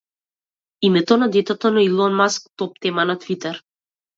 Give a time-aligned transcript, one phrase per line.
[0.81, 3.63] Името на детето на Илон Маск топ тема на Твитер